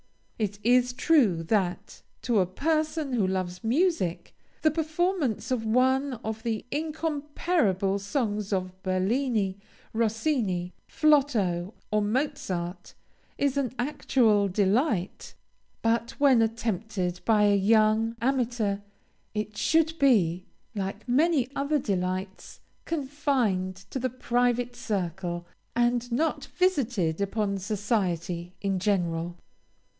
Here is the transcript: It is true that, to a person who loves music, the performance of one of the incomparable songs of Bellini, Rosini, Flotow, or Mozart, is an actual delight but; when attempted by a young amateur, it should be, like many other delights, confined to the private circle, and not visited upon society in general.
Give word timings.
It 0.39 0.57
is 0.63 0.93
true 0.93 1.43
that, 1.43 2.01
to 2.23 2.39
a 2.39 2.47
person 2.47 3.13
who 3.13 3.27
loves 3.27 3.63
music, 3.63 4.33
the 4.63 4.71
performance 4.71 5.51
of 5.51 5.63
one 5.63 6.13
of 6.23 6.41
the 6.41 6.65
incomparable 6.71 7.99
songs 7.99 8.51
of 8.51 8.81
Bellini, 8.81 9.59
Rosini, 9.93 10.71
Flotow, 10.87 11.75
or 11.91 12.01
Mozart, 12.01 12.95
is 13.37 13.55
an 13.57 13.75
actual 13.77 14.47
delight 14.47 15.35
but; 15.83 16.15
when 16.19 16.41
attempted 16.41 17.19
by 17.23 17.43
a 17.43 17.55
young 17.55 18.15
amateur, 18.19 18.79
it 19.35 19.55
should 19.55 19.99
be, 19.99 20.47
like 20.73 21.07
many 21.07 21.47
other 21.55 21.77
delights, 21.77 22.59
confined 22.85 23.75
to 23.91 23.99
the 23.99 24.09
private 24.09 24.75
circle, 24.75 25.45
and 25.75 26.11
not 26.11 26.45
visited 26.45 27.21
upon 27.21 27.59
society 27.59 28.55
in 28.61 28.79
general. 28.79 29.37